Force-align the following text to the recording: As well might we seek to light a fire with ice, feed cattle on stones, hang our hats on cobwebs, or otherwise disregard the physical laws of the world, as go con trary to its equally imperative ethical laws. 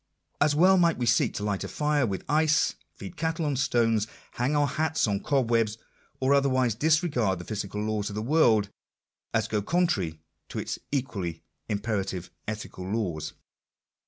As 0.41 0.55
well 0.55 0.77
might 0.79 0.97
we 0.97 1.05
seek 1.05 1.35
to 1.35 1.43
light 1.43 1.63
a 1.63 1.67
fire 1.67 2.07
with 2.07 2.25
ice, 2.27 2.73
feed 2.95 3.15
cattle 3.17 3.45
on 3.45 3.55
stones, 3.55 4.07
hang 4.31 4.55
our 4.55 4.65
hats 4.65 5.05
on 5.05 5.19
cobwebs, 5.21 5.77
or 6.19 6.33
otherwise 6.33 6.73
disregard 6.73 7.37
the 7.37 7.45
physical 7.45 7.83
laws 7.83 8.09
of 8.09 8.15
the 8.15 8.21
world, 8.23 8.69
as 9.31 9.47
go 9.47 9.61
con 9.61 9.85
trary 9.85 10.17
to 10.49 10.57
its 10.57 10.79
equally 10.91 11.43
imperative 11.69 12.31
ethical 12.47 12.83
laws. 12.91 13.33